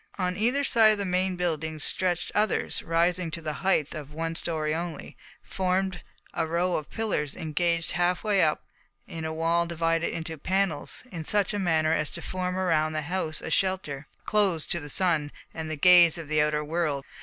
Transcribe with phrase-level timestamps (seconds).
[0.17, 4.33] On either side of the main building stretched others rising to the height of one
[4.33, 6.01] story only, formed
[6.33, 8.63] of a row of pillars engaged half way up
[9.05, 13.03] in a wall divided into panels in such a manner as to form around the
[13.03, 17.05] house a shelter closed to the sun and the gaze of the outer world.